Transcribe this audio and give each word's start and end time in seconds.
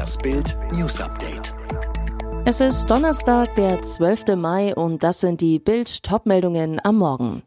Das 0.00 0.16
Bild 0.16 0.56
News 0.72 0.98
Update. 0.98 1.54
Es 2.46 2.60
ist 2.60 2.86
Donnerstag, 2.86 3.54
der 3.56 3.82
12. 3.82 4.34
Mai 4.34 4.74
und 4.74 5.04
das 5.04 5.20
sind 5.20 5.42
die 5.42 5.58
Bild 5.58 6.02
Topmeldungen 6.02 6.80
am 6.82 6.96
Morgen. 6.96 7.42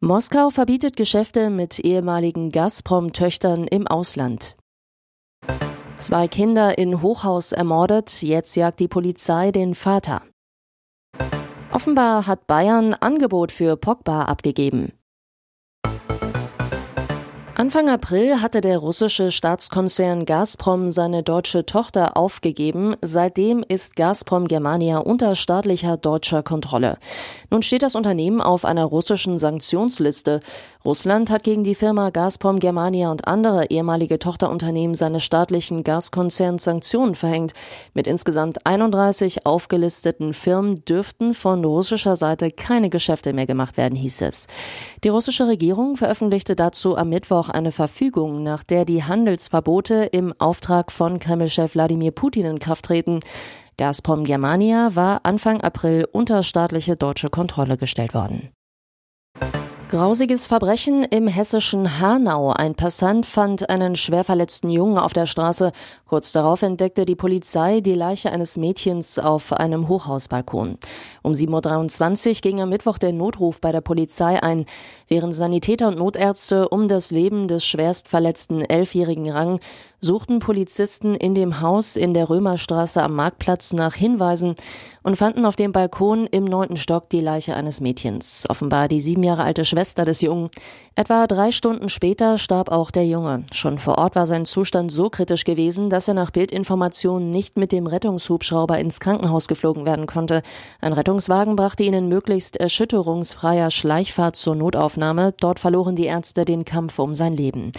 Moskau 0.00 0.50
verbietet 0.50 0.96
Geschäfte 0.96 1.48
mit 1.48 1.78
ehemaligen 1.78 2.50
Gazprom-Töchtern 2.50 3.68
im 3.68 3.86
Ausland. 3.86 4.56
Zwei 5.94 6.26
Kinder 6.26 6.76
in 6.76 7.02
Hochhaus 7.02 7.52
ermordet, 7.52 8.20
jetzt 8.20 8.56
jagt 8.56 8.80
die 8.80 8.88
Polizei 8.88 9.52
den 9.52 9.74
Vater. 9.74 10.22
Offenbar 11.70 12.26
hat 12.26 12.48
Bayern 12.48 12.94
Angebot 12.94 13.52
für 13.52 13.76
Pogba 13.76 14.24
abgegeben. 14.24 14.90
Anfang 17.60 17.90
April 17.90 18.40
hatte 18.40 18.62
der 18.62 18.78
russische 18.78 19.30
Staatskonzern 19.30 20.24
Gazprom 20.24 20.88
seine 20.88 21.22
deutsche 21.22 21.66
Tochter 21.66 22.16
aufgegeben. 22.16 22.96
Seitdem 23.02 23.62
ist 23.68 23.96
Gazprom 23.96 24.48
Germania 24.48 24.96
unter 24.96 25.34
staatlicher 25.34 25.98
deutscher 25.98 26.42
Kontrolle. 26.42 26.96
Nun 27.50 27.60
steht 27.60 27.82
das 27.82 27.96
Unternehmen 27.96 28.40
auf 28.40 28.64
einer 28.64 28.86
russischen 28.86 29.38
Sanktionsliste. 29.38 30.40
Russland 30.86 31.30
hat 31.30 31.42
gegen 31.42 31.62
die 31.62 31.74
Firma 31.74 32.08
Gazprom 32.08 32.60
Germania 32.60 33.10
und 33.10 33.28
andere 33.28 33.66
ehemalige 33.66 34.18
Tochterunternehmen 34.18 34.94
seines 34.94 35.22
staatlichen 35.22 35.84
Gaskonzerns 35.84 36.64
Sanktionen 36.64 37.14
verhängt. 37.14 37.52
Mit 37.92 38.06
insgesamt 38.06 38.64
31 38.66 39.44
aufgelisteten 39.44 40.32
Firmen 40.32 40.82
dürften 40.86 41.34
von 41.34 41.62
russischer 41.62 42.16
Seite 42.16 42.50
keine 42.50 42.88
Geschäfte 42.88 43.34
mehr 43.34 43.46
gemacht 43.46 43.76
werden, 43.76 43.96
hieß 43.96 44.22
es. 44.22 44.46
Die 45.04 45.10
russische 45.10 45.46
Regierung 45.46 45.98
veröffentlichte 45.98 46.56
dazu 46.56 46.96
am 46.96 47.10
Mittwoch 47.10 47.49
eine 47.54 47.72
Verfügung, 47.72 48.42
nach 48.42 48.64
der 48.64 48.84
die 48.84 49.04
Handelsverbote 49.04 50.04
im 50.04 50.34
Auftrag 50.38 50.92
von 50.92 51.18
Kremlchef 51.18 51.74
Wladimir 51.74 52.10
Putin 52.10 52.46
in 52.46 52.58
Kraft 52.58 52.86
treten. 52.86 53.20
Gazprom 53.76 54.24
Germania 54.24 54.94
war 54.94 55.20
Anfang 55.24 55.60
April 55.60 56.06
unter 56.12 56.42
staatliche 56.42 56.96
deutsche 56.96 57.30
Kontrolle 57.30 57.76
gestellt 57.76 58.14
worden. 58.14 58.50
Grausiges 59.90 60.46
Verbrechen 60.46 61.02
im 61.02 61.26
hessischen 61.26 61.98
Hanau. 61.98 62.52
Ein 62.52 62.76
Passant 62.76 63.26
fand 63.26 63.68
einen 63.70 63.96
schwer 63.96 64.22
verletzten 64.22 64.70
Jungen 64.70 64.98
auf 64.98 65.12
der 65.12 65.26
Straße. 65.26 65.72
Kurz 66.06 66.30
darauf 66.30 66.62
entdeckte 66.62 67.04
die 67.04 67.16
Polizei 67.16 67.80
die 67.80 67.96
Leiche 67.96 68.30
eines 68.30 68.56
Mädchens 68.56 69.18
auf 69.18 69.52
einem 69.52 69.88
Hochhausbalkon. 69.88 70.78
Um 71.22 71.32
7.23 71.32 72.28
Uhr 72.28 72.34
ging 72.40 72.60
am 72.60 72.68
Mittwoch 72.68 72.98
der 72.98 73.12
Notruf 73.12 73.60
bei 73.60 73.72
der 73.72 73.80
Polizei 73.80 74.40
ein. 74.40 74.64
Während 75.08 75.34
Sanitäter 75.34 75.88
und 75.88 75.98
Notärzte 75.98 76.68
um 76.68 76.86
das 76.86 77.10
Leben 77.10 77.48
des 77.48 77.64
schwerst 77.64 78.06
verletzten 78.06 78.60
Elfjährigen 78.60 79.28
rangen, 79.28 79.58
suchten 80.00 80.38
Polizisten 80.38 81.14
in 81.14 81.34
dem 81.34 81.60
Haus 81.60 81.96
in 81.96 82.14
der 82.14 82.30
Römerstraße 82.30 83.02
am 83.02 83.14
Marktplatz 83.14 83.72
nach 83.72 83.94
Hinweisen 83.94 84.54
und 85.02 85.16
fanden 85.16 85.46
auf 85.46 85.56
dem 85.56 85.72
Balkon 85.72 86.26
im 86.26 86.44
neunten 86.44 86.76
Stock 86.76 87.08
die 87.08 87.20
Leiche 87.20 87.54
eines 87.54 87.80
Mädchens, 87.80 88.44
offenbar 88.48 88.88
die 88.88 89.00
sieben 89.00 89.22
Jahre 89.22 89.44
alte 89.44 89.64
Schwester 89.64 90.04
des 90.04 90.20
Jungen. 90.20 90.50
Etwa 90.94 91.26
drei 91.26 91.52
Stunden 91.52 91.88
später 91.88 92.36
starb 92.36 92.70
auch 92.70 92.90
der 92.90 93.06
Junge. 93.06 93.44
Schon 93.52 93.78
vor 93.78 93.98
Ort 93.98 94.14
war 94.16 94.26
sein 94.26 94.44
Zustand 94.44 94.92
so 94.92 95.08
kritisch 95.08 95.44
gewesen, 95.44 95.88
dass 95.88 96.08
er 96.08 96.14
nach 96.14 96.30
Bildinformationen 96.30 97.30
nicht 97.30 97.56
mit 97.56 97.72
dem 97.72 97.86
Rettungshubschrauber 97.86 98.78
ins 98.78 99.00
Krankenhaus 99.00 99.48
geflogen 99.48 99.86
werden 99.86 100.06
konnte. 100.06 100.42
Ein 100.80 100.92
Rettungswagen 100.92 101.56
brachte 101.56 101.82
ihn 101.82 101.94
in 101.94 102.08
möglichst 102.08 102.56
erschütterungsfreier 102.56 103.70
Schleichfahrt 103.70 104.36
zur 104.36 104.54
Notaufnahme. 104.54 105.32
Dort 105.40 105.60
verloren 105.60 105.96
die 105.96 106.06
Ärzte 106.06 106.44
den 106.44 106.64
Kampf 106.64 106.98
um 106.98 107.14
sein 107.14 107.32
Leben. 107.32 107.72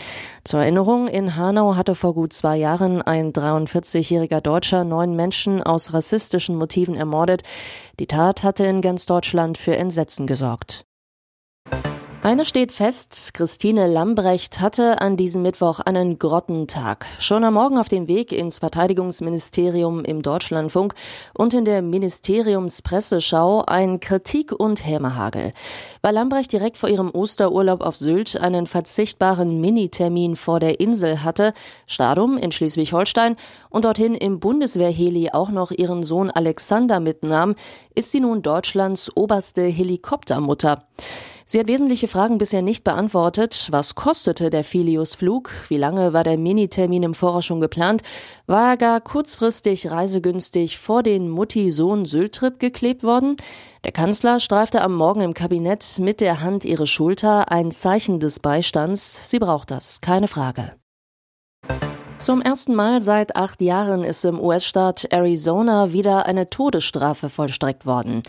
Zur 0.44 0.62
Erinnerung, 0.62 1.08
in 1.08 1.36
Hanau 1.36 1.76
hatte 1.76 1.94
vor 1.94 2.11
gut 2.14 2.34
zwei 2.34 2.58
Jahren 2.58 3.02
ein 3.02 3.34
43-jähriger 3.34 4.42
Deutscher 4.42 4.84
neun 4.84 5.16
Menschen 5.16 5.62
aus 5.62 5.94
rassistischen 5.94 6.56
Motiven 6.56 6.95
ermordet. 6.95 7.44
Die 8.00 8.08
Tat 8.08 8.44
hatte 8.44 8.66
in 8.66 8.81
ganz 8.81 9.06
Deutschland 9.06 9.58
für 9.58 9.76
Entsetzen 9.76 10.28
gesorgt. 10.28 10.86
Eine 12.24 12.46
steht 12.46 12.72
fest, 12.72 13.32
Christine 13.34 13.88
Lambrecht 13.88 14.62
hatte 14.62 15.02
an 15.02 15.18
diesem 15.18 15.42
Mittwoch 15.42 15.80
einen 15.80 16.20
Grottentag. 16.20 17.08
Schon 17.18 17.44
am 17.44 17.56
Morgen 17.56 17.80
auf 17.80 17.90
dem 17.90 18.08
Weg 18.08 18.32
ins 18.32 18.59
Verteidigungsministerium 18.59 20.06
im 20.06 20.22
Deutschlandfunk 20.22 20.94
und 21.34 21.56
in 21.56 21.66
der 21.66 21.81
Ministeriumspresseschau 21.81 23.66
ein 23.66 24.00
Kritik- 24.00 24.52
und 24.52 24.86
Hämmerhagel. 24.86 25.52
Weil 26.04 26.14
Lambrecht 26.14 26.52
direkt 26.52 26.78
vor 26.78 26.90
ihrem 26.90 27.10
Osterurlaub 27.10 27.81
auf 27.81 27.98
Sylt 27.98 28.40
einen 28.40 28.68
verzichtbaren 28.68 29.60
Minitermin 29.60 30.36
vor 30.36 30.60
der 30.60 30.80
Insel 30.80 31.24
hatte, 31.24 31.54
Stadum 31.88 32.38
in 32.38 32.52
Schleswig-Holstein 32.52 33.36
und 33.72 33.86
dorthin 33.86 34.14
im 34.14 34.40
Bundeswehrheli 34.40 35.31
auch 35.31 35.50
noch 35.50 35.72
ihren 35.72 36.04
Sohn 36.04 36.30
Alexander 36.30 37.00
mitnahm, 37.00 37.56
ist 37.96 38.12
sie 38.12 38.20
nun 38.20 38.44
Deutschlands 38.44 39.10
oberste 39.18 39.64
Helikoptermutter. 39.64 40.86
Sie 41.51 41.59
hat 41.59 41.67
wesentliche 41.67 42.07
Fragen 42.07 42.38
bisher 42.38 42.62
nicht 42.62 42.85
beantwortet. 42.85 43.67
Was 43.72 43.94
kostete 43.94 44.50
der 44.50 44.63
Filius-Flug? 44.63 45.51
Wie 45.67 45.75
lange 45.75 46.13
war 46.13 46.23
der 46.23 46.38
Minitermin 46.38 47.03
im 47.03 47.13
Voraus 47.13 47.44
schon 47.44 47.59
geplant? 47.59 48.03
War 48.47 48.69
er 48.69 48.78
gar 48.78 49.01
kurzfristig 49.01 49.91
reisegünstig 49.91 50.78
vor 50.78 51.03
den 51.03 51.28
Mutti-Sohn-Sylt-Trip 51.28 52.57
geklebt 52.57 53.03
worden? 53.03 53.35
Der 53.84 53.91
Kanzler 53.91 54.39
streifte 54.39 54.81
am 54.81 54.95
Morgen 54.95 55.19
im 55.19 55.34
Kabinett 55.34 56.00
mit 56.00 56.22
der 56.22 56.39
Hand 56.39 56.63
ihre 56.63 56.88
Schulter, 56.88 57.51
ein 57.51 57.72
Zeichen 57.72 58.22
des 58.22 58.39
Beistands. 58.39 59.29
Sie 59.29 59.39
braucht 59.39 59.72
das, 59.72 60.00
keine 60.00 60.29
Frage. 60.29 60.72
Zum 62.22 62.39
ersten 62.39 62.75
Mal 62.75 63.01
seit 63.01 63.35
acht 63.35 63.63
Jahren 63.63 64.03
ist 64.03 64.23
im 64.25 64.39
US-Staat 64.39 65.12
Arizona 65.12 65.91
wieder 65.91 66.28
eine 66.28 66.51
Todesstrafe 66.51 67.29
vollstreckt 67.29 67.88
worden. 67.88 68.22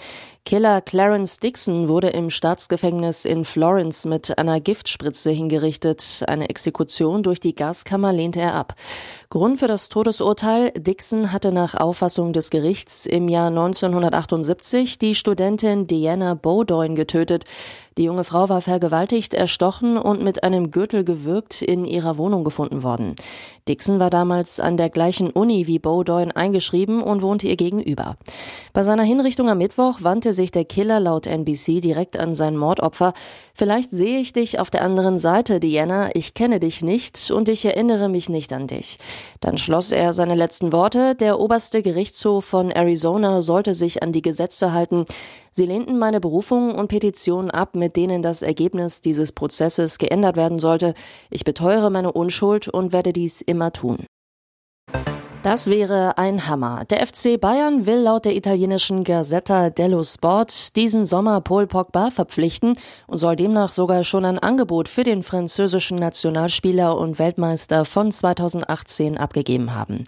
Killer 0.45 0.81
Clarence 0.81 1.39
Dixon 1.39 1.87
wurde 1.87 2.09
im 2.09 2.29
Staatsgefängnis 2.29 3.25
in 3.25 3.45
Florence 3.45 4.05
mit 4.05 4.37
einer 4.39 4.61
Giftspritze 4.61 5.31
hingerichtet. 5.31 6.25
Eine 6.27 6.51
Exekution 6.51 7.23
durch 7.23 7.39
die 7.39 7.55
Gaskammer 7.55 8.13
lehnte 8.13 8.41
er 8.41 8.55
ab. 8.55 8.75
Grund 9.31 9.61
für 9.61 9.69
das 9.69 9.89
Todesurteil, 9.89 10.73
Dixon 10.77 11.33
hatte 11.33 11.53
nach 11.53 11.75
Auffassung 11.75 12.33
des 12.33 12.51
Gerichts 12.51 13.07
im 13.07 13.29
Jahr 13.29 13.49
1978 13.49 14.99
die 14.99 15.15
Studentin 15.15 15.87
Diana 15.87 16.35
Bowdoin 16.35 16.97
getötet. 16.97 17.45
Die 17.99 18.05
junge 18.05 18.25
Frau 18.25 18.49
war 18.49 18.63
vergewaltigt, 18.63 19.35
erstochen 19.35 19.99
und 19.99 20.23
mit 20.23 20.45
einem 20.45 20.71
Gürtel 20.71 21.05
gewürgt 21.05 21.61
in 21.61 21.85
ihrer 21.85 22.17
Wohnung 22.17 22.43
gefunden 22.43 22.83
worden. 22.83 23.15
Dixon 23.69 23.99
war 23.99 24.09
damals 24.09 24.61
an 24.61 24.79
der 24.79 24.89
gleichen 24.89 25.31
Uni 25.31 25.67
wie 25.67 25.79
Bowdoin 25.79 26.33
eingeschrieben 26.33 27.03
und 27.03 27.21
wohnte 27.21 27.49
ihr 27.49 27.57
gegenüber. 27.57 28.17
Bei 28.73 28.83
seiner 28.83 29.03
Hinrichtung 29.03 29.51
am 29.51 29.59
Mittwoch 29.59 30.03
wandte 30.03 30.32
sich 30.33 30.51
der 30.51 30.65
Killer 30.65 31.01
laut 31.01 31.27
NBC 31.27 31.81
direkt 31.81 32.19
an 32.19 32.35
sein 32.35 32.57
Mordopfer. 32.57 33.13
Vielleicht 33.55 33.91
sehe 33.91 34.19
ich 34.19 34.33
dich 34.33 34.59
auf 34.59 34.71
der 34.71 34.83
anderen 34.83 35.19
Seite, 35.19 35.61
Diana. 35.61 36.11
Ich 36.15 36.35
kenne 36.35 36.61
dich 36.61 36.83
nicht 36.83 37.31
und 37.31 37.49
ich 37.49 37.65
erinnere 37.65 38.09
mich 38.09 38.29
nicht 38.29 38.53
an 38.53 38.67
dich. 38.67 38.99
Dann 39.41 39.59
schloss 39.59 39.93
er 39.93 40.13
seine 40.13 40.35
letzten 40.35 40.73
Worte. 40.73 41.15
Der 41.15 41.39
oberste 41.39 41.83
Gerichtshof 41.83 42.45
von 42.45 42.71
Arizona 42.71 43.43
sollte 43.43 43.75
sich 43.75 44.03
an 44.03 44.13
die 44.13 44.23
Gesetze 44.23 44.73
halten. 44.73 45.07
Sie 45.51 45.67
lehnten 45.67 45.99
meine 45.99 46.21
Berufung 46.21 46.75
und 46.75 46.89
Petition 46.89 47.51
ab, 47.51 47.77
mit 47.77 47.97
denen 47.97 48.23
das 48.23 48.43
Ergebnis 48.43 49.01
dieses 49.01 49.33
Prozesses 49.33 49.99
geändert 49.99 50.37
werden 50.37 50.59
sollte. 50.59 50.95
Ich 51.31 51.45
beteuere 51.45 51.91
meine 51.91 52.13
Unschuld 52.13 52.69
und 52.69 52.93
werde 52.93 53.13
dies 53.13 53.43
immer 53.43 53.73
tun. 53.73 54.07
Das 55.43 55.67
wäre 55.67 56.19
ein 56.19 56.47
Hammer. 56.47 56.85
Der 56.89 57.05
FC 57.05 57.41
Bayern 57.41 57.85
will 57.85 57.99
laut 57.99 58.27
der 58.27 58.37
italienischen 58.37 59.03
Gazzetta 59.03 59.71
dello 59.71 60.05
Sport 60.05 60.77
diesen 60.77 61.05
Sommer 61.05 61.41
Paul 61.41 61.67
Pogba 61.67 62.13
verpflichten 62.13 62.77
und 63.09 63.19
soll 63.19 63.35
demnach 63.35 63.73
sogar 63.73 64.05
schon 64.05 64.25
ein 64.25 64.39
Angebot 64.39 64.89
für 64.89 65.03
den 65.03 65.25
französischen 65.25 65.99
Nationalspieler 65.99 66.97
und 66.97 67.19
Weltmeister 67.19 67.85
von 67.85 68.13
2018 68.13 69.19
abgegeben 69.19 69.75
haben. 69.75 70.05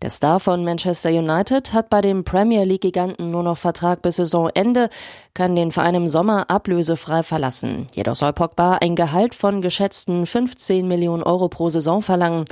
Der 0.00 0.08
Star 0.08 0.40
von 0.40 0.64
Manchester 0.64 1.10
United 1.10 1.74
hat 1.74 1.90
bei 1.90 2.00
dem 2.00 2.24
Premier 2.24 2.64
League 2.64 2.80
Giganten 2.80 3.30
nur 3.30 3.42
noch 3.42 3.58
Vertrag 3.58 4.00
bis 4.00 4.16
Saisonende, 4.16 4.88
kann 5.34 5.54
den 5.54 5.70
Verein 5.70 5.96
im 5.96 6.08
Sommer 6.08 6.50
ablösefrei 6.50 7.22
verlassen. 7.22 7.88
Jedoch 7.92 8.16
soll 8.16 8.32
Pogba 8.32 8.78
ein 8.80 8.96
Gehalt 8.96 9.34
von 9.34 9.60
geschätzten 9.60 10.24
15 10.24 10.88
Millionen 10.88 11.22
Euro 11.22 11.48
pro 11.48 11.68
Saison 11.68 12.00
verlangen. 12.00 12.46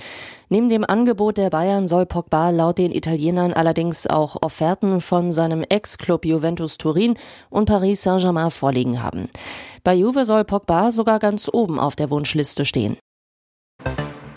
Neben 0.48 0.68
dem 0.68 0.84
Angebot 0.84 1.38
der 1.38 1.50
Bayern 1.50 1.88
soll 1.88 2.06
Pogba 2.26 2.50
laut 2.50 2.78
den 2.78 2.90
Italienern 2.90 3.52
allerdings 3.52 4.08
auch 4.08 4.36
Offerten 4.42 5.00
von 5.00 5.30
seinem 5.30 5.62
Ex-Club 5.62 6.24
Juventus 6.24 6.76
Turin 6.76 7.16
und 7.50 7.66
Paris 7.66 8.02
Saint-Germain 8.02 8.50
vorliegen 8.50 9.00
haben. 9.00 9.30
Bei 9.84 9.94
Juve 9.94 10.24
soll 10.24 10.44
Pogba 10.44 10.90
sogar 10.90 11.20
ganz 11.20 11.48
oben 11.52 11.78
auf 11.78 11.94
der 11.94 12.10
Wunschliste 12.10 12.64
stehen. 12.64 12.96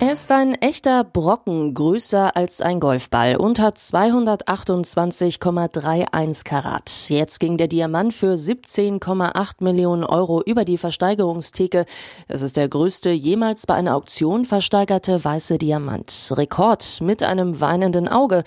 Er 0.01 0.13
ist 0.13 0.31
ein 0.31 0.55
echter 0.55 1.03
Brocken, 1.03 1.73
größer 1.73 2.37
als 2.37 2.61
ein 2.61 2.79
Golfball 2.79 3.35
und 3.35 3.59
hat 3.59 3.77
228,31 3.77 6.45
Karat. 6.45 7.09
Jetzt 7.09 7.41
ging 7.41 7.57
der 7.57 7.67
Diamant 7.67 8.13
für 8.13 8.35
17,8 8.35 9.61
Millionen 9.61 10.05
Euro 10.05 10.41
über 10.41 10.63
die 10.63 10.77
Versteigerungstheke. 10.77 11.85
Es 12.29 12.41
ist 12.41 12.55
der 12.55 12.69
größte 12.69 13.09
jemals 13.09 13.67
bei 13.67 13.73
einer 13.73 13.97
Auktion 13.97 14.45
versteigerte 14.45 15.21
weiße 15.21 15.57
Diamant. 15.57 16.31
Rekord 16.31 17.01
mit 17.01 17.21
einem 17.21 17.59
weinenden 17.59 18.07
Auge. 18.07 18.45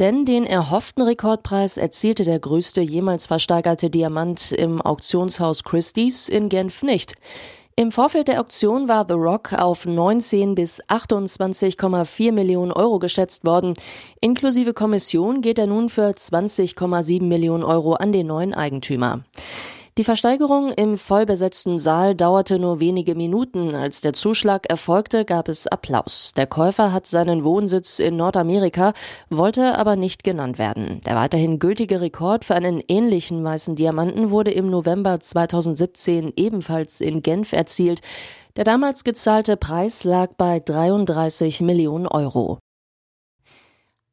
Denn 0.00 0.24
den 0.24 0.46
erhofften 0.46 1.02
Rekordpreis 1.02 1.76
erzielte 1.76 2.24
der 2.24 2.38
größte 2.38 2.80
jemals 2.80 3.26
versteigerte 3.26 3.90
Diamant 3.90 4.52
im 4.52 4.80
Auktionshaus 4.80 5.64
Christie's 5.64 6.30
in 6.30 6.48
Genf 6.48 6.82
nicht. 6.82 7.12
Im 7.76 7.90
Vorfeld 7.90 8.28
der 8.28 8.40
Auktion 8.40 8.86
war 8.86 9.04
The 9.08 9.14
Rock 9.14 9.52
auf 9.52 9.84
19 9.84 10.54
bis 10.54 10.80
28,4 10.84 12.30
Millionen 12.30 12.70
Euro 12.70 13.00
geschätzt 13.00 13.44
worden. 13.44 13.74
Inklusive 14.20 14.72
Kommission 14.72 15.40
geht 15.40 15.58
er 15.58 15.66
nun 15.66 15.88
für 15.88 16.08
20,7 16.08 17.24
Millionen 17.24 17.64
Euro 17.64 17.94
an 17.94 18.12
den 18.12 18.28
neuen 18.28 18.54
Eigentümer. 18.54 19.24
Die 19.96 20.02
Versteigerung 20.02 20.72
im 20.72 20.98
vollbesetzten 20.98 21.78
Saal 21.78 22.16
dauerte 22.16 22.58
nur 22.58 22.80
wenige 22.80 23.14
Minuten. 23.14 23.76
Als 23.76 24.00
der 24.00 24.12
Zuschlag 24.12 24.68
erfolgte, 24.68 25.24
gab 25.24 25.48
es 25.48 25.68
Applaus. 25.68 26.32
Der 26.36 26.48
Käufer 26.48 26.92
hat 26.92 27.06
seinen 27.06 27.44
Wohnsitz 27.44 28.00
in 28.00 28.16
Nordamerika, 28.16 28.92
wollte 29.30 29.78
aber 29.78 29.94
nicht 29.94 30.24
genannt 30.24 30.58
werden. 30.58 31.00
Der 31.06 31.14
weiterhin 31.14 31.60
gültige 31.60 32.00
Rekord 32.00 32.44
für 32.44 32.56
einen 32.56 32.82
ähnlichen 32.88 33.44
weißen 33.44 33.76
Diamanten 33.76 34.30
wurde 34.30 34.50
im 34.50 34.68
November 34.68 35.20
2017 35.20 36.32
ebenfalls 36.34 37.00
in 37.00 37.22
Genf 37.22 37.52
erzielt. 37.52 38.00
Der 38.56 38.64
damals 38.64 39.04
gezahlte 39.04 39.56
Preis 39.56 40.02
lag 40.02 40.32
bei 40.36 40.58
33 40.58 41.60
Millionen 41.60 42.08
Euro. 42.08 42.58